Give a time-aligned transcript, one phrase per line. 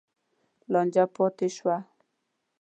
[0.71, 1.75] لانجه پاتې شوه.